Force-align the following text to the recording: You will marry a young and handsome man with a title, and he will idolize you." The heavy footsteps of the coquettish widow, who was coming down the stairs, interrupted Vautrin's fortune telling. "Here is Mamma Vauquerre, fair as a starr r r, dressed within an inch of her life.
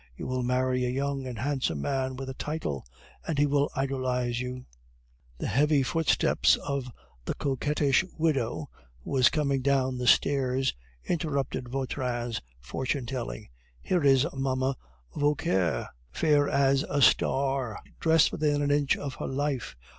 You 0.17 0.25
will 0.25 0.41
marry 0.41 0.83
a 0.83 0.89
young 0.89 1.27
and 1.27 1.37
handsome 1.37 1.79
man 1.79 2.15
with 2.15 2.27
a 2.27 2.33
title, 2.33 2.87
and 3.27 3.37
he 3.37 3.45
will 3.45 3.69
idolize 3.75 4.41
you." 4.41 4.65
The 5.37 5.45
heavy 5.45 5.83
footsteps 5.83 6.55
of 6.55 6.91
the 7.25 7.35
coquettish 7.35 8.03
widow, 8.17 8.71
who 9.01 9.11
was 9.11 9.29
coming 9.29 9.61
down 9.61 9.99
the 9.99 10.07
stairs, 10.07 10.73
interrupted 11.05 11.69
Vautrin's 11.69 12.41
fortune 12.59 13.05
telling. 13.05 13.49
"Here 13.79 14.03
is 14.03 14.25
Mamma 14.33 14.75
Vauquerre, 15.15 15.89
fair 16.11 16.49
as 16.49 16.81
a 16.89 16.99
starr 16.99 17.33
r 17.33 17.67
r, 17.75 17.79
dressed 17.99 18.31
within 18.31 18.63
an 18.63 18.71
inch 18.71 18.97
of 18.97 19.13
her 19.21 19.27
life. 19.27 19.75